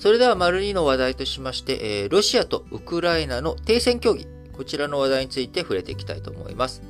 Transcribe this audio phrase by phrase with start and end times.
[0.00, 6.82] それでは、丸2の話題としまして、えーロシアとウクライナの停戦協議、こちらの話題について触れていきたいと思います。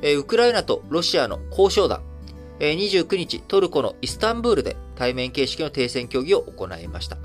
[0.00, 2.02] えーウクライナとロシアの交渉団、
[2.60, 7.18] えー29日、トルコのイスタンブールで対面形式の停戦協議を行いました。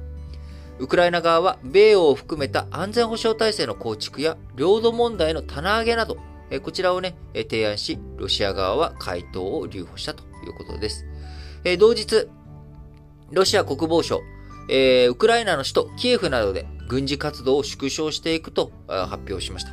[0.79, 6.17] ウクライナ側は、米欧を含めた安全保障体制の構築や領土問題の棚上げなど、
[6.49, 11.05] えーこちらをね、えー提案し、ロシア側は回答を留保したということです。
[11.63, 12.27] えー同日、
[13.29, 14.19] ロシア国防省、
[14.69, 19.71] えーウクライナの首都キエフなどで軍事活動を縮小していくと発表しました。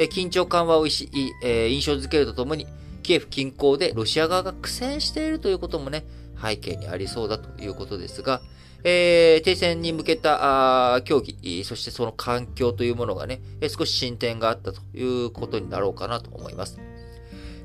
[0.00, 1.10] え緊張緩和を意し
[1.42, 2.66] え印象づけるとともに、
[3.02, 6.04] キエフ近郊でロシア側が苦戦しているということもね、
[6.40, 8.40] 背景にありそうだということですが、
[8.84, 13.40] えー停戦に向けた協議、そしてその環境というものがね、
[13.76, 16.78] 少し進展があったということになろうかなと思います。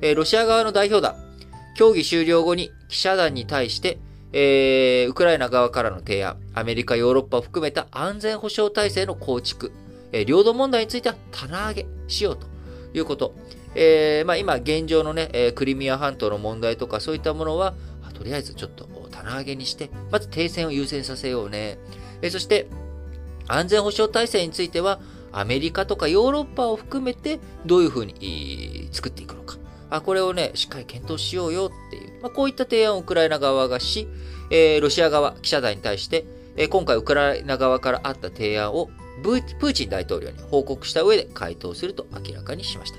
[0.02, 1.16] えーロシア側の代表団、
[1.78, 4.00] 協議終了後に記者団に対して、
[4.34, 9.72] えーウクライナ側からの提案、アメリカ、ヨーロッパを含めた安全保障体制の構築、
[10.12, 12.48] えー領土問題については棚上げしようと
[12.94, 13.34] いうこと。
[13.76, 17.76] えーまあ、今現状のね、えークリミア半島の問題とかそういったものは、
[18.14, 21.78] とりあえずちょっと棚上げにして、まず停戦を優先させようね。
[22.22, 22.68] えーそして、
[23.48, 25.00] 安全保障体制については、
[25.32, 29.58] アメリカとかヨーロッパを含めて、どういうふうに作っていくのか。
[29.90, 34.08] あ、これをね、しっかり検討しようよっていう、まあ、こういった提案をウクライナ側がし、
[34.50, 38.90] えーロシア側、記者団に対して、えー今回ウクライナ側からあった提案を
[39.22, 42.98] プーチン大統領に報告した上で回答すると明らかにしました。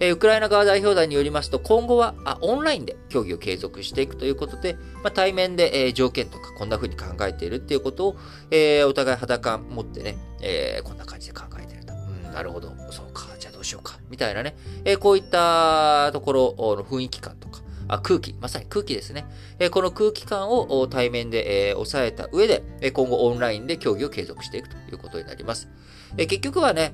[0.00, 8.16] えーウクライナ側代表団によりますと、今後はあオンラインで協議を継続していくということで、まあ、対面で、えー条件とかこんな風に考えているっていうことを、
[8.50, 11.92] えーお互い肌感持ってね、えこんな感じで考えていると。
[11.92, 17.47] うん、なるほど、そうか、じゃあどうしようか、みたいなね、えこういったところの雰囲気感と、
[17.88, 19.26] あ空気、まさに空気ですね。
[19.58, 25.68] えこの空気感を対面で、え抑えた上で、今後オンラインで協議を継続していくということになります。
[26.16, 26.92] え結局はね、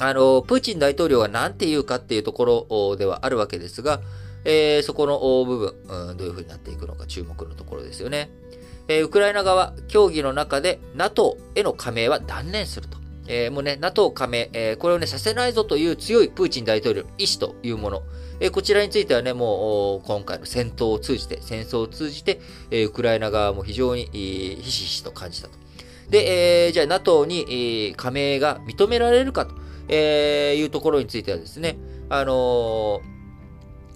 [0.00, 4.00] あの、プーチン大統領が何て言うかっていうところではあるわけですが、
[4.44, 5.74] えーそこの部分、
[6.10, 8.30] うん、どういう風になっていくのか注目のところですよね。
[8.88, 12.98] えーウクライナ側、協議の中で NATO への加盟は断念すると。
[13.26, 18.02] えーもうね、NATO 加盟、えこれをね、させないぞという強いプーチン大統領の意思というもの。
[18.40, 22.40] えこちらについてはね、もう、今回の戦闘を通じて、戦争を通じて、
[22.70, 25.58] えウクライナ側も非常に、ひしひしと感じたと。
[26.08, 29.54] で、えーじゃあ NATO に、えー加盟が認められるかと、
[29.88, 31.76] えーいうところについてはですね、
[32.08, 33.02] あの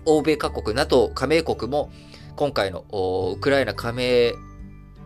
[0.05, 1.91] 欧米各国、NATO 加盟国も、
[2.37, 2.85] 今回の
[3.37, 4.35] ウクライナ加盟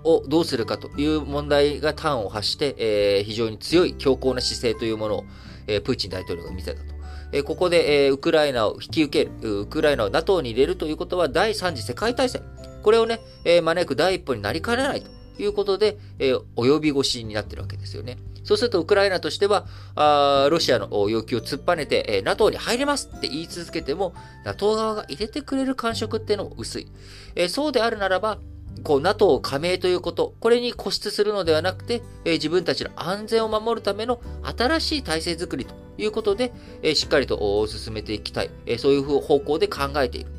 [0.02, 5.24] をどうするかという問題が端を発して、え非常に強い強硬な姿勢というものを、
[5.68, 6.97] えプーチン大統領が見せたと。
[7.32, 12.42] えここで、えウクライナを引き受ける、ウクライナを NATO に入れるということは第3次世界大戦。
[12.82, 18.16] これをね、え招く第一歩になりかねないということで、えー及び腰になってるわけですよね。
[18.44, 26.88] そうすると、ウクライナとしては、あロシアの要求を突っぱねて、えー NATO に入れますって言い続けても、NATO 側が入れてくれる感触っていうのも薄い。
[27.34, 28.38] えーそうであるならば、
[28.84, 34.20] こう NATO 加盟ということ、これに固執するのではなくて、えー自分たちの安全を守るための
[34.56, 40.30] 新しい体制づくりということで、えしっかりと進めていきたい、えそういう方向で考えている。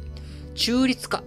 [0.55, 1.23] 中立化。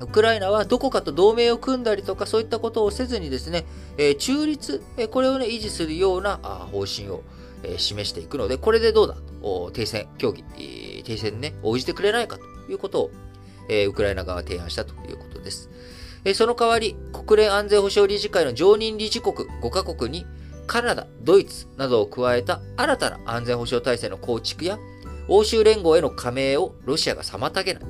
[0.00, 3.66] ウクライナはどこかと同盟を組んだりとかそういったことをせずにですね、
[3.98, 7.22] え中立、えこれをね、維持するようなあ方針を、
[7.62, 10.42] え示していくので、これでどうだと、停戦、協議、
[11.04, 13.10] 停戦ね、応じてくれないかということを、
[13.68, 15.68] えウクライナ側は提案したということです。
[16.34, 20.26] その代わり、国連安全保障理事会の常任理事国5カ国に、
[20.70, 24.78] カナダ、ドイツなどを加えた新たな安全保障体制の構築や、
[25.26, 27.82] 欧州連合への加盟をロシアが妨げない。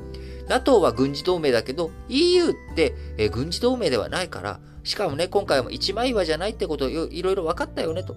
[0.48, 8.16] NATO は軍事同盟だけど、EU って、え軍事同盟ではないから、しかもね、今回も一枚岩じゃないってことをいろいろ分かったよねと。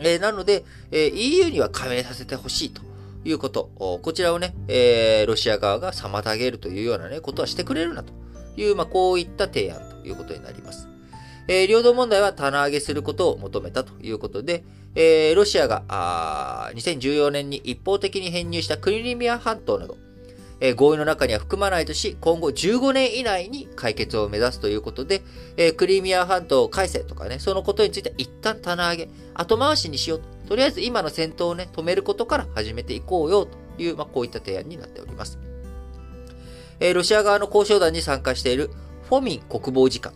[0.00, 2.82] えーなので、えー EU には加盟させてほしいと
[3.24, 3.70] いうこと。
[4.02, 8.12] こちらをね、えーロシア側が妨げるというようなね、ことはしてくれるなと
[8.58, 10.90] いう、まあ、こういった提案ということになります。
[11.48, 14.64] えー領土問題は棚上げすることを求めたということで、
[14.94, 19.96] えーロシアがあー2014年に一方的に編入したクリミア半島など、
[20.60, 25.22] えー合意の中には含まないとし、今後15年以内に解決を目指すということで、
[25.56, 30.26] えクリミア半島改正とかね、そのことについては一旦棚上げ、後回しにしようと。
[30.48, 35.38] とりあえず今の戦闘をね、止めることから始めていこうよという、まあ、こういった提案になっております。
[36.80, 38.70] えロシア側の交渉団に参加している
[39.08, 40.12] フォミン国防次官、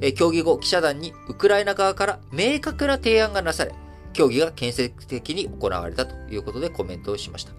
[0.00, 3.72] え協議後記者団にウクライナ側から明確な提案がなされ、
[4.12, 7.52] 協議が建設的に行われたということでコメントをしました。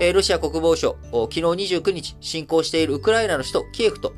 [0.00, 4.14] えロシア国防省、昨日29日侵攻しているウクライナの首都キエフと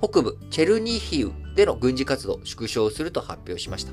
[0.00, 3.92] 北部チェルニヒウでの軍事活動を縮小すると発表しました。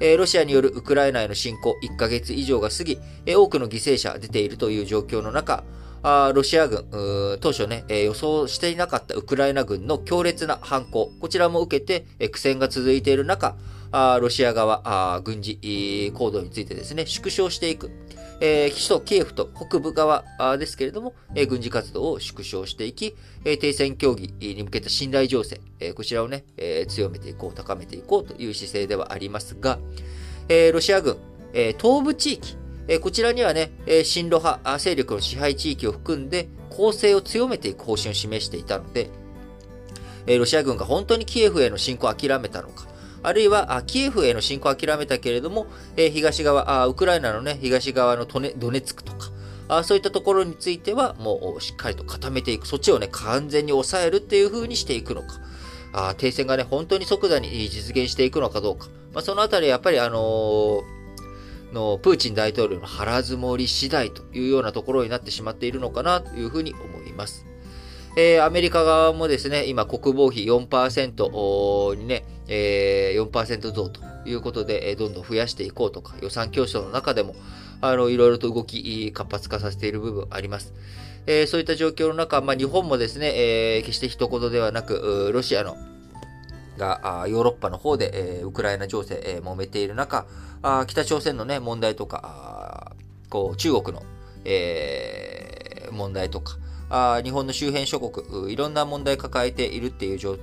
[0.00, 5.64] えロシアによるウクライナへの侵攻1ヶ月以上が過ぎ、え多くの犠牲者が出ているという状況の中、
[6.02, 6.86] あロシア軍、
[7.40, 13.56] 当初ね、え予想していなかったウクライナ軍の強烈な反攻、こちらも受けて、え苦戦が続いている中、
[13.92, 15.58] あロシア側あ、軍事
[16.14, 17.90] 行動についてですね、縮小していく。
[18.42, 20.24] えー、首都キエフと北部側
[20.56, 23.14] ですけれども、えー、軍事活動を縮小していき、
[23.44, 29.78] えー、停戦協議に向けた信頼情勢、えこちらをね、え強めていこう、高めていこうという姿勢ではありますが、
[30.48, 31.18] えロシア軍、
[31.52, 32.56] え東部地域、
[32.88, 39.10] えこちらにはね、え親ロ派勢力の支配地域を含んで攻勢を強めていく方針を示していたので、
[40.26, 42.86] えロシア軍が本当にキエフへの侵攻を諦めたのか、
[43.22, 45.66] あるいは、キエフへの侵攻を諦めたけれども、
[45.96, 49.30] え東側ウクライナのね、東側のドネドネツクとか、
[49.68, 52.66] あそういったところについては、もうしっかりと固めていく。
[52.66, 55.40] そっちをね、完全に抑えるっていう風にしていくのか。
[55.92, 58.88] あ停戦がね、本当に即座に実現していくのかどうか。
[59.12, 60.99] まあ、そのあたり、やっぱりあのー
[61.72, 67.46] のプーチン大統領の腹積もり次第というようなところになってしまっているのかなというふうに思います。
[68.16, 77.36] えー、アメリカ側もですね、今国防費4%にね、えー、4%増ということで、どんどん増やしていこうとか、予算競争の中でも、
[77.80, 80.74] あの、いろいろと動き、活発化させている部分あります。
[81.26, 85.76] えー、そういった状況の中、まあ、日本もですね、えー、決して一言ではなく、ロシアの
[86.80, 90.26] がヨーロッパの方で、え、ウクライナ情勢、え、揉めている中、
[90.62, 92.92] あ北朝鮮のね、問題とか、
[93.28, 94.02] こう、中国の、
[94.44, 96.56] えー、問題とか、
[96.92, 100.36] あ日本の周辺諸国、いろんな問題抱えているっていう状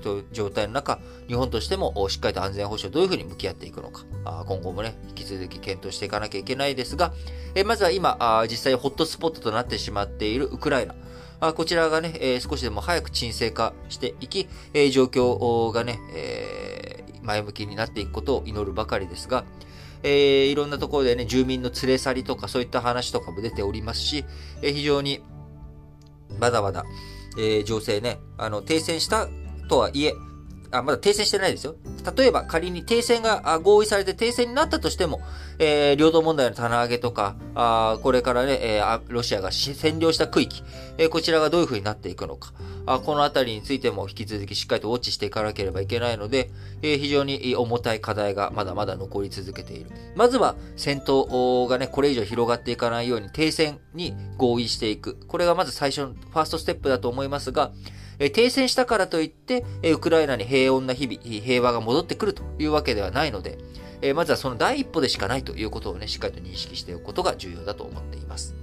[0.50, 7.12] 態の中、日本としてもしっかりと安全保障どういうふうに向き合っていくのか、あ今後もね、引き続き検討していかなきゃいけないですが、
[7.56, 10.96] えまずは今あ、実際ホットスポットとなってしまっているウクライナ。
[11.40, 19.46] あこちらがね、えー、少しでも早く沈静化していき、えー、状況がね、えー、前向きになっていくことを祈るばかりですが、
[20.04, 24.26] えー、いろんなところでね、住民の連れ去りとかそういった話とかも出ておりますし、
[24.62, 25.22] えー、非常に
[26.40, 26.86] まだまだ、
[27.38, 29.28] えー、情勢ね、あの、停戦した
[29.70, 30.14] とはいえ、
[30.72, 31.76] あ、まだ停戦してないですよ。
[32.16, 35.22] 例えば仮に停戦が合意されて停戦になったとしても、
[35.60, 40.64] えー、領土問題の棚上げとか、あこれからね、えー、ロシアが占領した区域、
[40.98, 42.54] えー、こちらがどういう風になっていくのか、
[42.86, 46.50] あこのあたりについても引き続きしっかりとウォッチしていかなければいけないので、
[46.82, 49.92] えー、非常に重たい課題がまだまだ残り続けている。
[50.16, 55.18] まずは戦闘がね、これ以上広がっていかないように停戦に合意していく。
[55.28, 57.72] これがまず最初のファーストステップだと思いますが、
[58.20, 63.58] え停戦したからといって、えウクライナに平穏な日々、平和が戻ってくるというわけではないので、
[64.02, 68.56] えまずはその第一歩でしかないということをね、しっかりと認識しておくことが重要だと思っています。